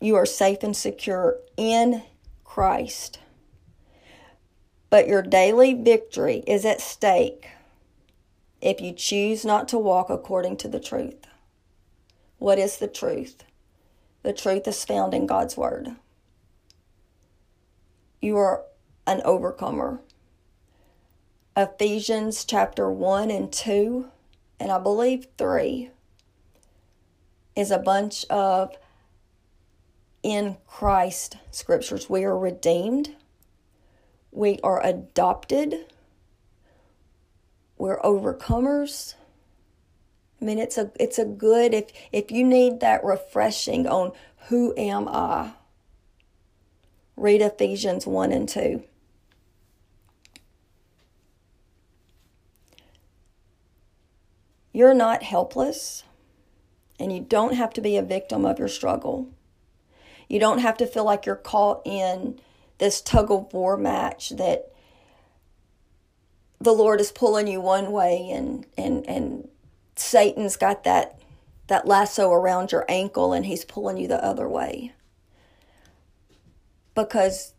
you 0.00 0.14
are 0.14 0.26
safe 0.26 0.62
and 0.62 0.76
secure 0.76 1.36
in 1.56 2.02
Christ. 2.44 3.18
But 4.88 5.06
your 5.06 5.22
daily 5.22 5.74
victory 5.74 6.44
is 6.46 6.64
at 6.64 6.80
stake 6.80 7.48
if 8.60 8.80
you 8.80 8.92
choose 8.92 9.44
not 9.44 9.68
to 9.68 9.78
walk 9.78 10.10
according 10.10 10.56
to 10.58 10.68
the 10.68 10.80
truth. 10.80 11.26
What 12.38 12.58
is 12.58 12.78
the 12.78 12.88
truth? 12.88 13.44
The 14.22 14.32
truth 14.32 14.66
is 14.66 14.84
found 14.84 15.14
in 15.14 15.26
God's 15.26 15.56
Word. 15.56 15.96
You 18.20 18.36
are 18.38 18.64
an 19.06 19.22
overcomer. 19.24 20.00
Ephesians 21.56 22.44
chapter 22.44 22.90
1 22.90 23.30
and 23.30 23.52
2, 23.52 24.08
and 24.60 24.70
I 24.70 24.78
believe 24.78 25.28
3, 25.38 25.90
is 27.54 27.70
a 27.70 27.78
bunch 27.78 28.26
of 28.26 28.76
in 30.22 30.56
Christ 30.66 31.36
scriptures. 31.50 32.10
We 32.10 32.24
are 32.24 32.36
redeemed, 32.36 33.14
we 34.32 34.58
are 34.62 34.84
adopted 34.84 35.86
we're 37.78 38.00
overcomers. 38.00 39.14
I 40.40 40.44
mean, 40.44 40.58
it's 40.58 40.76
a 40.78 40.90
it's 40.98 41.18
a 41.18 41.24
good 41.24 41.74
if 41.74 41.90
if 42.12 42.30
you 42.30 42.44
need 42.44 42.80
that 42.80 43.04
refreshing 43.04 43.86
on 43.86 44.12
who 44.48 44.74
am 44.76 45.08
I. 45.08 45.52
Read 47.16 47.40
Ephesians 47.40 48.06
1 48.06 48.30
and 48.30 48.46
2. 48.46 48.82
You're 54.72 54.92
not 54.92 55.22
helpless, 55.22 56.04
and 57.00 57.10
you 57.10 57.20
don't 57.20 57.54
have 57.54 57.72
to 57.72 57.80
be 57.80 57.96
a 57.96 58.02
victim 58.02 58.44
of 58.44 58.58
your 58.58 58.68
struggle. 58.68 59.30
You 60.28 60.38
don't 60.38 60.58
have 60.58 60.76
to 60.76 60.86
feel 60.86 61.04
like 61.04 61.24
you're 61.24 61.36
caught 61.36 61.80
in 61.86 62.38
this 62.76 63.00
tug 63.00 63.30
of 63.30 63.54
war 63.54 63.78
match 63.78 64.30
that 64.30 64.70
the 66.60 66.72
Lord 66.72 67.00
is 67.00 67.12
pulling 67.12 67.46
you 67.46 67.60
one 67.60 67.92
way 67.92 68.30
and 68.30 68.66
and 68.76 69.06
and 69.08 69.48
Satan's 69.96 70.56
got 70.56 70.84
that 70.84 71.18
that 71.68 71.86
lasso 71.86 72.30
around 72.30 72.72
your 72.72 72.84
ankle 72.88 73.32
and 73.32 73.46
he's 73.46 73.64
pulling 73.64 73.96
you 73.96 74.08
the 74.08 74.24
other 74.24 74.48
way. 74.48 74.92
Because 76.94 77.54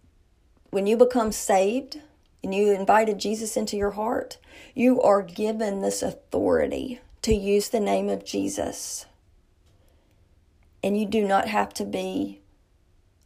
when 0.69 0.87
you 0.87 0.97
become 0.97 1.31
saved 1.31 2.01
and 2.43 2.53
you 2.53 2.71
invited 2.71 3.19
Jesus 3.19 3.57
into 3.57 3.77
your 3.77 3.91
heart, 3.91 4.37
you 4.73 5.01
are 5.01 5.21
given 5.21 5.81
this 5.81 6.01
authority 6.01 7.01
to 7.21 7.33
use 7.33 7.69
the 7.69 7.79
name 7.79 8.09
of 8.09 8.25
Jesus. 8.25 9.05
And 10.83 10.97
you 10.97 11.05
do 11.05 11.27
not 11.27 11.47
have 11.47 11.73
to 11.75 11.85
be 11.85 12.41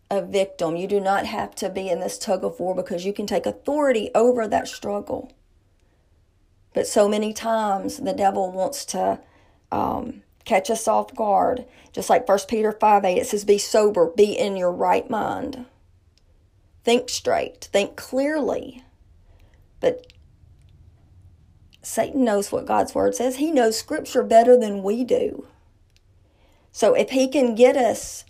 a 0.09 0.21
victim. 0.21 0.75
You 0.75 0.87
do 0.87 0.99
not 0.99 1.25
have 1.25 1.55
to 1.55 1.69
be 1.69 1.89
in 1.89 1.99
this 1.99 2.17
tug 2.17 2.43
of 2.43 2.59
war 2.59 2.75
because 2.75 3.05
you 3.05 3.13
can 3.13 3.27
take 3.27 3.45
authority 3.45 4.09
over 4.15 4.47
that 4.47 4.67
struggle. 4.67 5.31
But 6.73 6.87
so 6.87 7.07
many 7.07 7.33
times 7.33 7.97
the 7.97 8.13
devil 8.13 8.51
wants 8.51 8.85
to 8.85 9.19
um, 9.71 10.23
catch 10.45 10.69
us 10.69 10.87
off 10.87 11.13
guard. 11.15 11.65
Just 11.91 12.09
like 12.09 12.27
1 12.27 12.39
Peter 12.47 12.71
5 12.71 13.05
8, 13.05 13.17
it 13.17 13.27
says, 13.27 13.43
Be 13.43 13.57
sober, 13.57 14.11
be 14.15 14.37
in 14.37 14.55
your 14.55 14.71
right 14.71 15.09
mind. 15.09 15.65
Think 16.83 17.09
straight, 17.09 17.69
think 17.71 17.95
clearly. 17.95 18.83
But 19.79 20.11
Satan 21.81 22.23
knows 22.23 22.51
what 22.51 22.65
God's 22.65 22.95
word 22.95 23.15
says. 23.15 23.37
He 23.37 23.51
knows 23.51 23.77
scripture 23.77 24.23
better 24.23 24.57
than 24.57 24.83
we 24.83 25.03
do. 25.03 25.47
So 26.71 26.93
if 26.93 27.09
he 27.09 27.27
can 27.27 27.55
get 27.55 27.75
us 27.75 28.23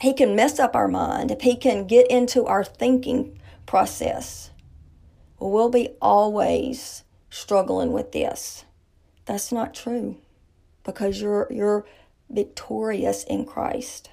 he 0.00 0.12
can 0.12 0.36
mess 0.36 0.58
up 0.58 0.76
our 0.76 0.88
mind, 0.88 1.30
if 1.30 1.40
he 1.40 1.56
can 1.56 1.86
get 1.86 2.08
into 2.08 2.46
our 2.46 2.64
thinking 2.64 3.38
process, 3.66 4.50
we'll 5.40 5.70
be 5.70 5.90
always 6.00 7.02
struggling 7.30 7.92
with 7.92 8.12
this. 8.12 8.64
That's 9.26 9.52
not 9.52 9.74
true 9.74 10.16
because 10.84 11.20
you're 11.20 11.46
you're 11.50 11.84
victorious 12.30 13.24
in 13.24 13.44
Christ. 13.44 14.10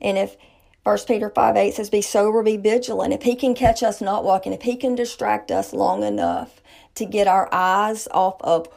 And 0.00 0.16
if 0.16 0.36
1 0.84 0.98
Peter 1.06 1.28
5 1.28 1.56
8 1.56 1.74
says, 1.74 1.90
Be 1.90 2.00
sober, 2.00 2.42
be 2.42 2.56
vigilant. 2.56 3.12
If 3.12 3.22
he 3.22 3.34
can 3.34 3.54
catch 3.54 3.82
us 3.82 4.00
not 4.00 4.24
walking, 4.24 4.52
if 4.52 4.62
he 4.62 4.76
can 4.76 4.94
distract 4.94 5.50
us 5.50 5.72
long 5.72 6.02
enough 6.02 6.62
to 6.94 7.04
get 7.04 7.28
our 7.28 7.48
eyes 7.52 8.08
off 8.10 8.40
of 8.40 8.68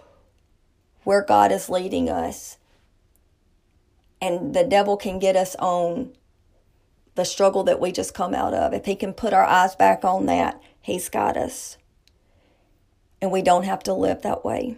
where 1.04 1.24
God 1.24 1.52
is 1.52 1.70
leading 1.70 2.10
us, 2.10 2.58
and 4.22 4.54
the 4.54 4.64
devil 4.64 4.98
can 4.98 5.20
get 5.20 5.36
us 5.36 5.56
on 5.56 6.14
the 7.16 7.24
struggle 7.24 7.64
that 7.64 7.80
we 7.80 7.92
just 7.92 8.14
come 8.14 8.34
out 8.34 8.54
of, 8.54 8.74
if 8.74 8.86
he 8.86 8.96
can 8.96 9.14
put 9.14 9.34
our 9.34 9.46
eyes 9.46 9.76
back 9.76 10.04
on 10.04 10.26
that, 10.26 10.62
he's 10.82 11.08
got 11.08 11.38
us. 11.38 11.78
And 13.22 13.32
we 13.32 13.42
don't 13.42 13.64
have 13.64 13.84
to 13.84 13.94
live 13.94 14.24
that 14.24 14.44
way. 14.44 14.78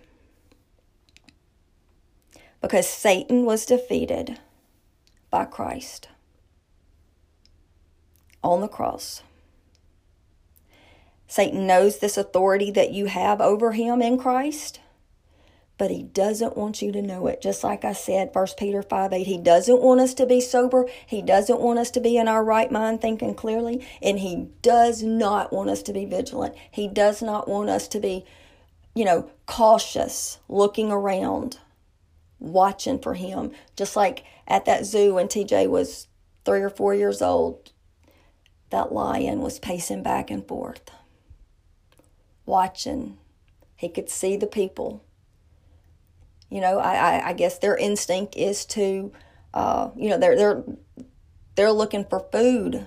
Because 2.61 2.87
Satan 2.87 3.45
was 3.45 3.65
defeated 3.65 4.39
by 5.29 5.45
Christ 5.45 6.09
on 8.43 8.61
the 8.61 8.67
cross. 8.67 9.23
Satan 11.27 11.65
knows 11.65 11.97
this 11.97 12.17
authority 12.17 12.69
that 12.71 12.91
you 12.91 13.07
have 13.07 13.41
over 13.41 13.71
him 13.71 14.01
in 14.01 14.17
Christ, 14.17 14.79
but 15.83 15.91
he 15.91 16.03
doesn't 16.03 16.55
want 16.55 16.81
you 16.81 16.93
to 16.93 17.01
know 17.01 17.27
it. 17.27 17.41
Just 17.41 17.61
like 17.61 17.83
I 17.83 17.91
said, 17.91 18.29
1 18.31 18.47
Peter 18.57 18.81
5 18.81 19.11
8, 19.11 19.27
he 19.27 19.37
doesn't 19.37 19.81
want 19.81 19.99
us 19.99 20.13
to 20.13 20.25
be 20.25 20.39
sober. 20.39 20.87
He 21.05 21.21
doesn't 21.21 21.59
want 21.59 21.77
us 21.77 21.91
to 21.91 21.99
be 21.99 22.15
in 22.15 22.29
our 22.29 22.41
right 22.41 22.71
mind 22.71 23.01
thinking 23.01 23.35
clearly, 23.35 23.85
and 24.01 24.19
he 24.19 24.47
does 24.61 25.03
not 25.03 25.51
want 25.51 25.69
us 25.69 25.83
to 25.83 25.91
be 25.91 26.05
vigilant. 26.05 26.55
He 26.71 26.87
does 26.87 27.21
not 27.21 27.49
want 27.49 27.69
us 27.69 27.89
to 27.89 27.99
be, 27.99 28.23
you 28.95 29.03
know, 29.03 29.29
cautious, 29.45 30.39
looking 30.47 30.89
around, 30.89 31.57
watching 32.39 32.97
for 32.97 33.15
him. 33.15 33.51
Just 33.75 33.97
like 33.97 34.23
at 34.47 34.63
that 34.63 34.85
zoo 34.85 35.15
when 35.15 35.27
TJ 35.27 35.69
was 35.69 36.07
three 36.45 36.61
or 36.61 36.69
four 36.69 36.95
years 36.95 37.21
old, 37.21 37.73
that 38.69 38.93
lion 38.93 39.41
was 39.41 39.59
pacing 39.59 40.01
back 40.01 40.31
and 40.31 40.47
forth, 40.47 40.91
watching. 42.45 43.17
He 43.75 43.89
could 43.89 44.09
see 44.09 44.37
the 44.37 44.47
people. 44.47 45.03
You 46.53 46.61
know, 46.61 46.77
I, 46.77 46.93
I, 46.93 47.29
I 47.29 47.33
guess 47.33 47.57
their 47.57 47.75
instinct 47.75 48.35
is 48.37 48.63
to, 48.65 49.11
uh, 49.55 49.89
you 49.95 50.07
know, 50.11 50.19
they're 50.19 50.35
they're 50.35 50.63
they're 51.55 51.71
looking 51.71 52.05
for 52.05 52.19
food. 52.31 52.85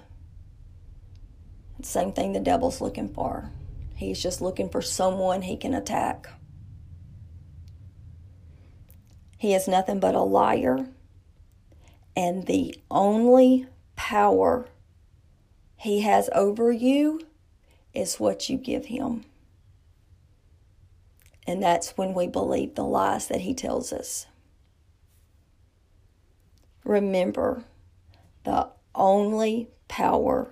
Same 1.83 2.13
thing 2.13 2.33
the 2.33 2.39
devil's 2.39 2.81
looking 2.81 3.09
for. 3.09 3.51
He's 3.97 4.23
just 4.23 4.41
looking 4.41 4.69
for 4.69 4.81
someone 4.81 5.43
he 5.43 5.57
can 5.57 5.75
attack. 5.75 6.29
He 9.37 9.53
is 9.53 9.67
nothing 9.67 9.99
but 9.99 10.15
a 10.15 10.21
liar, 10.21 10.87
and 12.15 12.47
the 12.47 12.73
only 12.89 13.67
power 13.97 14.69
he 15.75 16.03
has 16.03 16.31
over 16.33 16.71
you 16.71 17.21
is 17.93 18.21
what 18.21 18.49
you 18.49 18.59
give 18.59 18.85
him. 18.85 19.25
And 21.47 21.63
that's 21.63 21.97
when 21.97 22.13
we 22.13 22.27
believe 22.27 22.75
the 22.75 22.85
lies 22.85 23.29
that 23.29 23.43
he 23.43 23.55
tells 23.55 23.93
us. 23.93 24.27
Remember, 26.85 27.65
the 28.45 28.69
only 28.95 29.69
power 29.89 30.51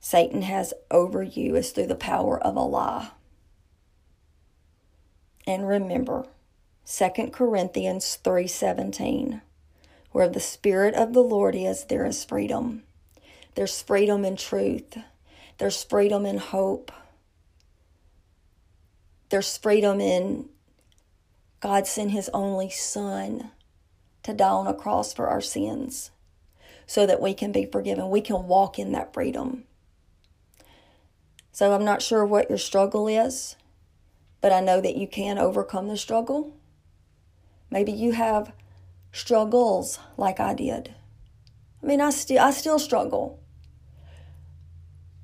Satan 0.00 0.42
has 0.42 0.74
over 0.90 1.22
you 1.22 1.56
is 1.56 1.70
through 1.70 1.86
the 1.86 1.94
power 1.94 2.38
of 2.38 2.56
a 2.56 2.60
lie. 2.60 3.10
And 5.46 5.66
remember, 5.66 6.26
2 6.84 7.32
Corinthians 7.32 8.18
3:17, 8.22 9.40
where 10.12 10.28
the 10.28 10.40
spirit 10.40 10.94
of 10.94 11.14
the 11.14 11.22
Lord 11.22 11.54
is, 11.54 11.84
there 11.84 12.04
is 12.04 12.22
freedom. 12.22 12.82
There's 13.54 13.80
freedom 13.80 14.24
in 14.24 14.36
truth. 14.36 14.98
There's 15.56 15.82
freedom 15.82 16.26
in 16.26 16.36
hope. 16.38 16.92
There's 19.34 19.58
freedom 19.58 20.00
in 20.00 20.48
God 21.58 21.88
sent 21.88 22.12
his 22.12 22.30
only 22.32 22.70
son 22.70 23.50
to 24.22 24.32
die 24.32 24.48
on 24.48 24.68
a 24.68 24.72
cross 24.72 25.12
for 25.12 25.26
our 25.26 25.40
sins 25.40 26.12
so 26.86 27.04
that 27.04 27.20
we 27.20 27.34
can 27.34 27.50
be 27.50 27.66
forgiven. 27.66 28.10
We 28.10 28.20
can 28.20 28.46
walk 28.46 28.78
in 28.78 28.92
that 28.92 29.12
freedom. 29.12 29.64
So 31.50 31.72
I'm 31.72 31.84
not 31.84 32.00
sure 32.00 32.24
what 32.24 32.48
your 32.48 32.58
struggle 32.58 33.08
is, 33.08 33.56
but 34.40 34.52
I 34.52 34.60
know 34.60 34.80
that 34.80 34.94
you 34.94 35.08
can 35.08 35.36
overcome 35.36 35.88
the 35.88 35.96
struggle. 35.96 36.54
Maybe 37.72 37.90
you 37.90 38.12
have 38.12 38.52
struggles 39.10 39.98
like 40.16 40.38
I 40.38 40.54
did. 40.54 40.94
I 41.82 41.86
mean, 41.86 42.00
I 42.00 42.10
still 42.10 42.38
I 42.38 42.52
still 42.52 42.78
struggle 42.78 43.40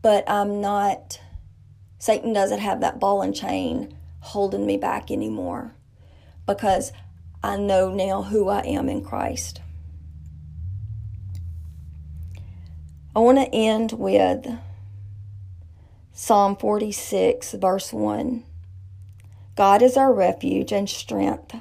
but 0.03 0.29
I'm 0.29 0.61
not, 0.61 1.21
Satan 2.01 2.33
doesn't 2.33 2.59
have 2.59 2.81
that 2.81 2.99
ball 2.99 3.23
and 3.23 3.33
chain 3.33 3.97
holding 4.21 4.67
me 4.67 4.77
back 4.77 5.11
anymore 5.11 5.75
because 6.47 6.93
I 7.43 7.57
know 7.57 7.91
now 7.91 8.23
who 8.23 8.49
I 8.49 8.61
am 8.61 8.89
in 8.89 9.03
Christ. 9.03 9.61
I 13.15 13.19
want 13.19 13.39
to 13.39 13.55
end 13.55 13.93
with 13.93 14.47
Psalm 16.13 16.57
46, 16.57 17.53
verse 17.55 17.93
1. 17.93 18.45
God 19.57 19.83
is 19.83 19.97
our 19.97 20.13
refuge 20.13 20.71
and 20.71 20.89
strength, 20.89 21.57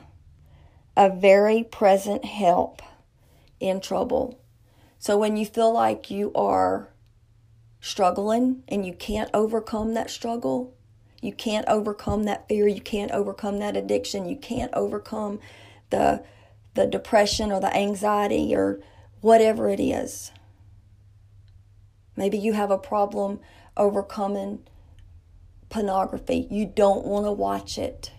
a 0.95 1.09
very 1.09 1.63
present 1.63 2.23
help 2.25 2.81
in 3.59 3.81
trouble. 3.81 4.39
So 4.99 5.17
when 5.17 5.37
you 5.37 5.45
feel 5.45 5.73
like 5.73 6.11
you 6.11 6.31
are 6.35 6.89
struggling 7.81 8.63
and 8.67 8.85
you 8.85 8.93
can't 8.93 9.29
overcome 9.33 9.93
that 9.93 10.09
struggle, 10.09 10.75
you 11.21 11.33
can't 11.33 11.67
overcome 11.67 12.23
that 12.23 12.47
fear, 12.47 12.67
you 12.67 12.81
can't 12.81 13.11
overcome 13.11 13.59
that 13.59 13.75
addiction, 13.75 14.27
you 14.27 14.37
can't 14.37 14.73
overcome 14.73 15.39
the 15.89 16.23
the 16.75 16.85
depression 16.85 17.51
or 17.51 17.59
the 17.59 17.75
anxiety 17.75 18.55
or 18.55 18.79
whatever 19.21 19.69
it 19.69 19.79
is. 19.79 20.31
Maybe 22.15 22.37
you 22.37 22.53
have 22.53 22.71
a 22.71 22.77
problem 22.77 23.39
overcoming 23.75 24.59
pornography. 25.69 26.47
You 26.49 26.65
don't 26.65 27.05
want 27.05 27.25
to 27.25 27.31
watch 27.31 27.77
it. 27.77 28.11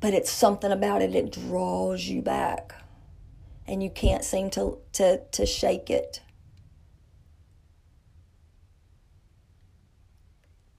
But 0.00 0.14
it's 0.14 0.30
something 0.30 0.70
about 0.70 1.02
it, 1.02 1.14
it 1.14 1.32
draws 1.32 2.06
you 2.06 2.22
back. 2.22 2.74
And 3.66 3.82
you 3.82 3.90
can't 3.90 4.22
seem 4.22 4.50
to, 4.50 4.78
to, 4.92 5.22
to 5.32 5.46
shake 5.46 5.88
it. 5.88 6.20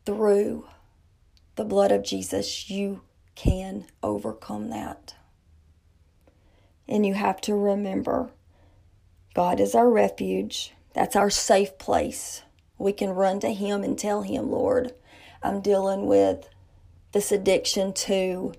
Through 0.06 0.68
the 1.56 1.66
blood 1.66 1.92
of 1.92 2.04
Jesus, 2.04 2.70
you 2.70 3.02
can 3.36 3.86
overcome 4.04 4.70
that. 4.70 5.16
And 6.88 7.06
you 7.06 7.14
have 7.14 7.42
to 7.42 7.56
remember 7.56 8.32
God 9.34 9.60
is 9.60 9.76
our 9.76 9.90
refuge, 9.90 10.74
that's 10.94 11.16
our 11.16 11.30
safe 11.30 11.78
place. 11.78 12.44
We 12.78 12.94
can 12.94 13.10
run 13.10 13.40
to 13.42 13.54
Him 13.54 13.84
and 13.84 13.98
tell 13.98 14.22
Him, 14.22 14.50
Lord, 14.50 14.94
I'm 15.44 15.62
dealing 15.62 16.06
with 16.06 16.48
this 17.12 17.32
addiction 17.32 17.94
to 17.94 18.54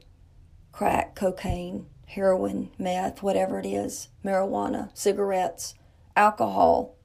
crack, 0.73 1.15
cocaine, 1.15 1.87
heroin, 2.07 2.71
meth, 2.79 3.23
whatever 3.23 3.59
it 3.59 3.67
is, 3.67 4.09
marijuana, 4.25 4.91
cigarettes, 4.95 5.75
alcohol, 6.15 6.97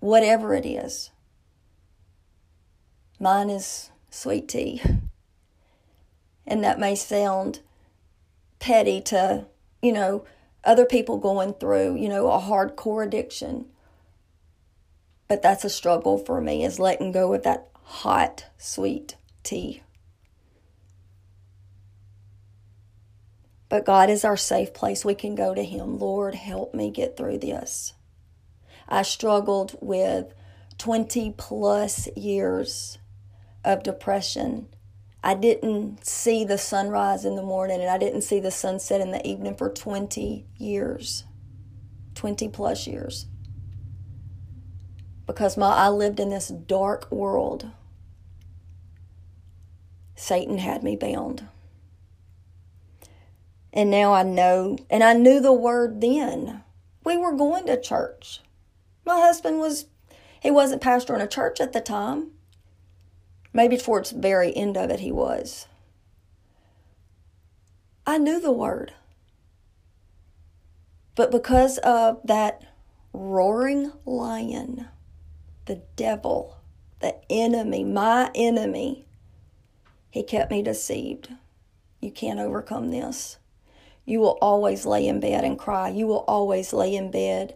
whatever 0.00 0.54
it 0.54 0.66
is. 0.66 1.10
Mine 3.22 3.50
is 3.50 3.90
sweet 4.08 4.48
tea. 4.48 4.82
And 6.46 6.64
that 6.64 6.80
may 6.80 6.94
sound 6.94 7.60
petty 8.58 9.02
to, 9.02 9.44
you 9.82 9.92
know, 9.92 10.24
other 10.64 10.86
people 10.86 11.18
going 11.18 11.52
through, 11.52 11.96
you 11.96 12.08
know, 12.08 12.30
a 12.30 12.40
hardcore 12.40 13.06
addiction. 13.06 13.66
But 15.28 15.42
that's 15.42 15.64
a 15.64 15.70
struggle 15.70 16.16
for 16.16 16.40
me 16.40 16.64
is 16.64 16.78
letting 16.78 17.12
go 17.12 17.34
of 17.34 17.42
that 17.42 17.68
hot, 17.84 18.46
sweet 18.56 19.16
tea. 19.42 19.82
But 23.68 23.84
God 23.84 24.10
is 24.10 24.24
our 24.24 24.36
safe 24.36 24.72
place. 24.74 25.04
We 25.04 25.14
can 25.14 25.34
go 25.34 25.54
to 25.54 25.62
Him. 25.62 25.98
Lord, 25.98 26.34
help 26.34 26.74
me 26.74 26.90
get 26.90 27.16
through 27.16 27.38
this. 27.38 27.92
I 28.88 29.02
struggled 29.02 29.76
with 29.80 30.34
20 30.78 31.34
plus 31.36 32.08
years 32.16 32.98
of 33.64 33.82
depression 33.82 34.68
I 35.22 35.34
didn't 35.34 36.06
see 36.06 36.44
the 36.44 36.56
sunrise 36.56 37.24
in 37.24 37.36
the 37.36 37.42
morning 37.42 37.80
and 37.80 37.90
I 37.90 37.98
didn't 37.98 38.22
see 38.22 38.40
the 38.40 38.50
sunset 38.50 39.00
in 39.00 39.10
the 39.10 39.26
evening 39.26 39.54
for 39.54 39.68
20 39.68 40.46
years. 40.56 41.24
20 42.14 42.48
plus 42.48 42.86
years. 42.86 43.26
Because 45.26 45.56
my 45.56 45.74
I 45.74 45.88
lived 45.88 46.20
in 46.20 46.30
this 46.30 46.48
dark 46.48 47.10
world. 47.12 47.70
Satan 50.16 50.58
had 50.58 50.82
me 50.82 50.96
bound. 50.96 51.46
And 53.72 53.90
now 53.90 54.12
I 54.12 54.24
know, 54.24 54.76
and 54.90 55.04
I 55.04 55.12
knew 55.12 55.40
the 55.40 55.52
word 55.52 56.00
then. 56.00 56.62
We 57.04 57.16
were 57.16 57.36
going 57.36 57.66
to 57.66 57.80
church. 57.80 58.40
My 59.04 59.20
husband 59.20 59.60
was, 59.60 59.86
he 60.42 60.50
wasn't 60.50 60.82
pastoring 60.82 61.22
a 61.22 61.28
church 61.28 61.60
at 61.60 61.72
the 61.72 61.80
time. 61.80 62.32
Maybe 63.52 63.76
towards 63.76 64.10
the 64.10 64.20
very 64.20 64.54
end 64.56 64.76
of 64.76 64.90
it, 64.90 65.00
he 65.00 65.10
was. 65.10 65.66
I 68.06 68.18
knew 68.18 68.40
the 68.40 68.52
word. 68.52 68.92
But 71.14 71.30
because 71.30 71.78
of 71.78 72.20
that 72.24 72.62
roaring 73.12 73.92
lion, 74.04 74.88
the 75.66 75.82
devil, 75.96 76.58
the 77.00 77.16
enemy, 77.28 77.84
my 77.84 78.30
enemy, 78.34 79.06
he 80.10 80.22
kept 80.22 80.50
me 80.50 80.62
deceived. 80.62 81.30
You 82.00 82.10
can't 82.10 82.40
overcome 82.40 82.90
this. 82.90 83.38
You 84.04 84.20
will 84.20 84.38
always 84.40 84.86
lay 84.86 85.06
in 85.06 85.20
bed 85.20 85.44
and 85.44 85.58
cry. 85.58 85.88
You 85.88 86.06
will 86.06 86.24
always 86.26 86.72
lay 86.72 86.96
in 86.96 87.10
bed 87.10 87.54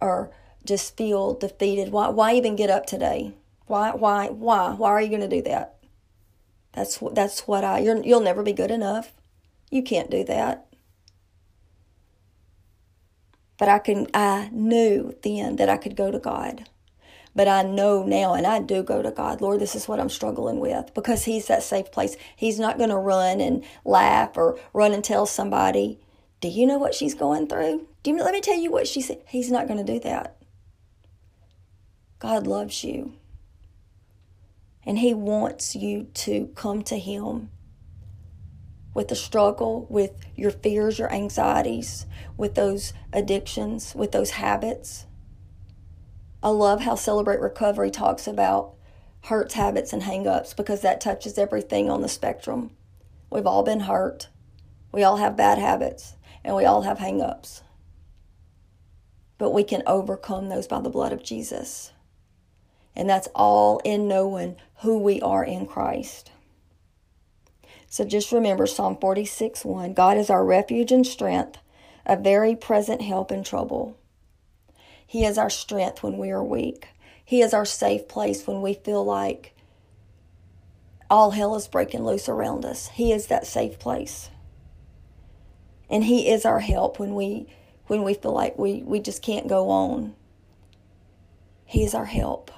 or 0.00 0.32
just 0.64 0.96
feel 0.96 1.34
defeated. 1.34 1.92
Why, 1.92 2.08
why 2.08 2.34
even 2.34 2.56
get 2.56 2.70
up 2.70 2.86
today? 2.86 3.34
Why, 3.72 3.92
why, 3.92 4.28
why, 4.28 4.74
why 4.74 4.90
are 4.90 5.00
you 5.00 5.08
going 5.08 5.22
to 5.22 5.34
do 5.34 5.40
that? 5.48 5.76
That's 6.74 7.00
what, 7.00 7.14
that's 7.14 7.48
what 7.48 7.64
I, 7.64 7.78
you're, 7.78 8.04
you'll 8.04 8.20
never 8.20 8.42
be 8.42 8.52
good 8.52 8.70
enough. 8.70 9.14
You 9.70 9.82
can't 9.82 10.10
do 10.10 10.24
that. 10.24 10.66
But 13.56 13.70
I 13.70 13.78
can, 13.78 14.08
I 14.12 14.50
knew 14.52 15.16
then 15.22 15.56
that 15.56 15.70
I 15.70 15.78
could 15.78 15.96
go 15.96 16.10
to 16.10 16.18
God. 16.18 16.68
But 17.34 17.48
I 17.48 17.62
know 17.62 18.04
now, 18.04 18.34
and 18.34 18.46
I 18.46 18.60
do 18.60 18.82
go 18.82 19.00
to 19.00 19.10
God, 19.10 19.40
Lord, 19.40 19.58
this 19.58 19.74
is 19.74 19.88
what 19.88 20.00
I'm 20.00 20.10
struggling 20.10 20.60
with 20.60 20.92
because 20.92 21.24
He's 21.24 21.46
that 21.46 21.62
safe 21.62 21.90
place. 21.90 22.14
He's 22.36 22.60
not 22.60 22.76
going 22.76 22.90
to 22.90 22.98
run 22.98 23.40
and 23.40 23.64
laugh 23.86 24.36
or 24.36 24.58
run 24.74 24.92
and 24.92 25.02
tell 25.02 25.24
somebody, 25.24 25.98
Do 26.42 26.48
you 26.48 26.66
know 26.66 26.76
what 26.76 26.94
she's 26.94 27.14
going 27.14 27.46
through? 27.46 27.86
Do 28.02 28.10
you 28.10 28.18
let 28.18 28.34
me 28.34 28.42
tell 28.42 28.58
you 28.58 28.70
what 28.70 28.86
she 28.86 29.00
said? 29.00 29.22
He's 29.28 29.50
not 29.50 29.66
going 29.66 29.82
to 29.82 29.92
do 29.94 29.98
that. 30.00 30.36
God 32.18 32.46
loves 32.46 32.84
you. 32.84 33.14
And 34.84 34.98
He 34.98 35.14
wants 35.14 35.76
you 35.76 36.08
to 36.14 36.50
come 36.54 36.82
to 36.82 36.98
Him 36.98 37.50
with 38.94 39.08
the 39.08 39.16
struggle, 39.16 39.86
with 39.88 40.12
your 40.34 40.50
fears, 40.50 40.98
your 40.98 41.12
anxieties, 41.12 42.06
with 42.36 42.54
those 42.54 42.92
addictions, 43.12 43.94
with 43.94 44.12
those 44.12 44.30
habits. 44.30 45.06
I 46.42 46.48
love 46.48 46.82
how 46.82 46.96
Celebrate 46.96 47.40
Recovery 47.40 47.90
talks 47.90 48.26
about 48.26 48.74
hurts, 49.24 49.54
habits, 49.54 49.92
and 49.92 50.02
hangups 50.02 50.54
because 50.54 50.80
that 50.80 51.00
touches 51.00 51.38
everything 51.38 51.88
on 51.88 52.02
the 52.02 52.08
spectrum. 52.08 52.72
We've 53.30 53.46
all 53.46 53.62
been 53.62 53.80
hurt. 53.80 54.28
We 54.90 55.04
all 55.04 55.16
have 55.16 55.36
bad 55.36 55.58
habits, 55.58 56.16
and 56.44 56.54
we 56.54 56.64
all 56.64 56.82
have 56.82 56.98
hangups. 56.98 57.62
But 59.38 59.52
we 59.52 59.64
can 59.64 59.82
overcome 59.86 60.48
those 60.48 60.66
by 60.66 60.80
the 60.80 60.90
blood 60.90 61.12
of 61.12 61.22
Jesus. 61.22 61.92
And 62.94 63.08
that's 63.08 63.28
all 63.34 63.80
in 63.84 64.08
knowing 64.08 64.56
who 64.80 64.98
we 64.98 65.20
are 65.20 65.44
in 65.44 65.66
Christ. 65.66 66.30
So 67.88 68.04
just 68.04 68.32
remember 68.32 68.66
Psalm 68.66 68.96
46 69.00 69.64
1 69.64 69.94
God 69.94 70.16
is 70.16 70.30
our 70.30 70.44
refuge 70.44 70.92
and 70.92 71.06
strength, 71.06 71.58
a 72.06 72.16
very 72.16 72.56
present 72.56 73.02
help 73.02 73.30
in 73.30 73.44
trouble. 73.44 73.98
He 75.06 75.24
is 75.24 75.36
our 75.36 75.50
strength 75.50 76.02
when 76.02 76.16
we 76.16 76.30
are 76.30 76.42
weak. 76.42 76.88
He 77.24 77.42
is 77.42 77.52
our 77.52 77.66
safe 77.66 78.08
place 78.08 78.46
when 78.46 78.62
we 78.62 78.74
feel 78.74 79.04
like 79.04 79.54
all 81.10 81.32
hell 81.32 81.54
is 81.54 81.68
breaking 81.68 82.04
loose 82.04 82.28
around 82.28 82.64
us. 82.64 82.88
He 82.88 83.12
is 83.12 83.26
that 83.26 83.46
safe 83.46 83.78
place. 83.78 84.30
And 85.90 86.04
he 86.04 86.30
is 86.30 86.46
our 86.46 86.60
help 86.60 86.98
when 86.98 87.14
we 87.14 87.46
when 87.88 88.02
we 88.02 88.14
feel 88.14 88.32
like 88.32 88.58
we, 88.58 88.82
we 88.82 89.00
just 89.00 89.20
can't 89.20 89.48
go 89.48 89.68
on. 89.68 90.14
He 91.66 91.84
is 91.84 91.94
our 91.94 92.06
help. 92.06 92.50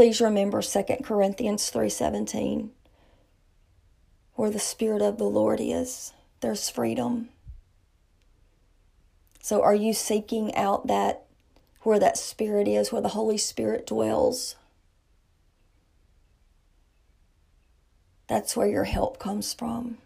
Please 0.00 0.22
remember 0.22 0.62
2 0.62 1.04
Corinthians 1.04 1.68
3:17 1.68 2.70
where 4.32 4.48
the 4.48 4.58
spirit 4.58 5.02
of 5.02 5.18
the 5.18 5.28
Lord 5.28 5.60
is, 5.60 6.14
there's 6.40 6.70
freedom. 6.70 7.28
So, 9.42 9.60
are 9.60 9.74
you 9.74 9.92
seeking 9.92 10.54
out 10.54 10.86
that 10.86 11.26
where 11.82 11.98
that 11.98 12.16
Spirit 12.16 12.66
is, 12.66 12.90
where 12.90 13.02
the 13.02 13.08
Holy 13.08 13.36
Spirit 13.36 13.86
dwells? 13.86 14.56
That's 18.26 18.56
where 18.56 18.68
your 18.68 18.84
help 18.84 19.18
comes 19.18 19.52
from. 19.52 19.98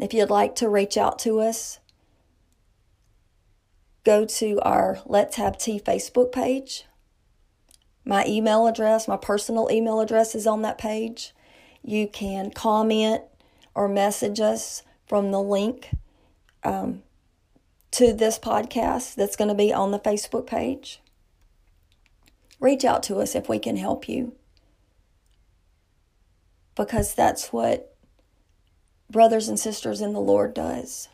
If 0.00 0.12
you'd 0.12 0.30
like 0.30 0.56
to 0.56 0.68
reach 0.68 0.96
out 0.96 1.20
to 1.20 1.38
us, 1.38 1.78
go 4.02 4.24
to 4.24 4.58
our 4.62 5.00
Let's 5.06 5.36
Have 5.36 5.58
Tea 5.58 5.78
Facebook 5.78 6.32
page. 6.32 6.86
My 8.08 8.24
email 8.26 8.66
address, 8.66 9.06
my 9.06 9.18
personal 9.18 9.68
email 9.70 10.00
address 10.00 10.34
is 10.34 10.46
on 10.46 10.62
that 10.62 10.78
page. 10.78 11.34
You 11.82 12.08
can 12.08 12.50
comment 12.50 13.20
or 13.74 13.86
message 13.86 14.40
us 14.40 14.82
from 15.06 15.30
the 15.30 15.42
link 15.42 15.90
um, 16.64 17.02
to 17.90 18.14
this 18.14 18.38
podcast 18.38 19.14
that's 19.14 19.36
going 19.36 19.48
to 19.48 19.54
be 19.54 19.74
on 19.74 19.90
the 19.90 19.98
Facebook 19.98 20.46
page. 20.46 21.02
Reach 22.58 22.82
out 22.82 23.02
to 23.02 23.16
us 23.16 23.34
if 23.34 23.46
we 23.46 23.58
can 23.58 23.76
help 23.76 24.08
you. 24.08 24.32
Because 26.76 27.14
that's 27.14 27.52
what 27.52 27.94
brothers 29.10 29.48
and 29.48 29.60
sisters 29.60 30.00
in 30.00 30.14
the 30.14 30.18
Lord 30.18 30.54
does. 30.54 31.10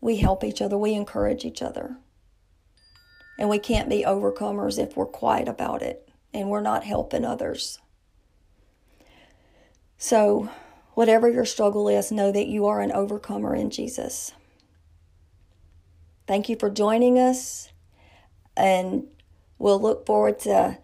We 0.00 0.18
help 0.18 0.44
each 0.44 0.62
other, 0.62 0.78
we 0.78 0.94
encourage 0.94 1.44
each 1.44 1.62
other. 1.62 1.96
And 3.38 3.48
we 3.48 3.58
can't 3.58 3.88
be 3.88 4.04
overcomers 4.04 4.78
if 4.78 4.96
we're 4.96 5.06
quiet 5.06 5.48
about 5.48 5.82
it 5.82 6.08
and 6.32 6.50
we're 6.50 6.60
not 6.60 6.84
helping 6.84 7.24
others. 7.24 7.78
So, 9.98 10.50
Whatever 10.94 11.28
your 11.28 11.44
struggle 11.44 11.88
is, 11.88 12.12
know 12.12 12.30
that 12.30 12.46
you 12.46 12.66
are 12.66 12.80
an 12.80 12.92
overcomer 12.92 13.54
in 13.54 13.70
Jesus. 13.70 14.32
Thank 16.26 16.48
you 16.48 16.56
for 16.56 16.70
joining 16.70 17.18
us, 17.18 17.70
and 18.56 19.08
we'll 19.58 19.80
look 19.80 20.06
forward 20.06 20.38
to 20.40 20.78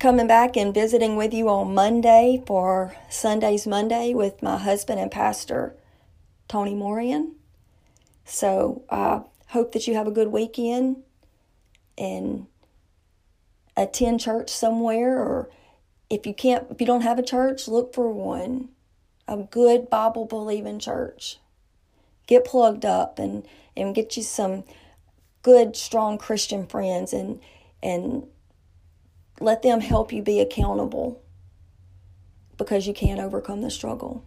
coming 0.00 0.26
back 0.26 0.56
and 0.56 0.74
visiting 0.74 1.16
with 1.16 1.32
you 1.32 1.48
on 1.48 1.72
Monday 1.72 2.42
for 2.46 2.96
Sunday's 3.08 3.66
Monday 3.66 4.12
with 4.12 4.42
my 4.42 4.58
husband 4.58 4.98
and 4.98 5.10
pastor, 5.10 5.76
Tony 6.48 6.74
Morian. 6.74 7.36
So 8.24 8.82
I 8.90 9.22
hope 9.50 9.72
that 9.72 9.86
you 9.86 9.94
have 9.94 10.06
a 10.06 10.12
good 10.12 10.28
weekend 10.28 10.96
and 11.96 12.46
attend 13.76 14.20
church 14.20 14.50
somewhere 14.50 15.18
or 15.18 15.48
if 16.10 16.26
you 16.26 16.34
can't 16.34 16.66
if 16.70 16.80
you 16.80 16.86
don't 16.86 17.02
have 17.02 17.18
a 17.18 17.22
church 17.22 17.68
look 17.68 17.94
for 17.94 18.10
one 18.12 18.68
a 19.28 19.36
good 19.36 19.90
bible 19.90 20.24
believing 20.24 20.78
church. 20.78 21.38
Get 22.26 22.44
plugged 22.44 22.84
up 22.84 23.18
and 23.18 23.46
and 23.76 23.94
get 23.94 24.16
you 24.16 24.22
some 24.22 24.64
good 25.42 25.76
strong 25.76 26.18
christian 26.18 26.66
friends 26.66 27.12
and 27.12 27.40
and 27.82 28.26
let 29.40 29.62
them 29.62 29.80
help 29.80 30.12
you 30.12 30.22
be 30.22 30.40
accountable 30.40 31.22
because 32.56 32.88
you 32.88 32.92
can't 32.92 33.20
overcome 33.20 33.62
the 33.62 33.70
struggle. 33.70 34.24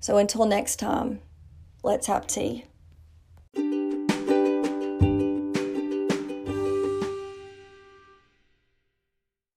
So 0.00 0.18
until 0.18 0.46
next 0.46 0.76
time 0.76 1.20
let's 1.82 2.06
have 2.06 2.26
tea 2.26 2.64